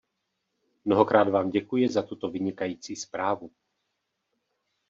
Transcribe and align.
Mnohokrát 0.85 1.29
vám 1.29 1.49
děkuji 1.49 1.89
za 1.89 2.01
tuto 2.03 2.29
vynikající 2.29 2.95
zprávu. 2.95 3.51